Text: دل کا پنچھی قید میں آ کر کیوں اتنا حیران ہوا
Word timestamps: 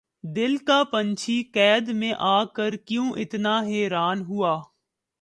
دل 0.35 0.55
کا 0.57 0.83
پنچھی 0.83 1.41
قید 1.53 1.89
میں 1.93 2.13
آ 2.19 2.43
کر 2.55 2.75
کیوں 2.85 3.09
اتنا 3.17 3.59
حیران 3.61 4.21
ہوا 4.21 4.59